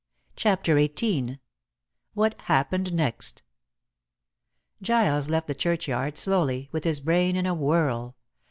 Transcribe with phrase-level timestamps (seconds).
[0.35, 1.37] CHAPTER XVIII
[2.15, 3.43] WHAT HAPPENED NEXT
[4.81, 8.15] Giles left the churchyard slowly, with his brain in a whirl.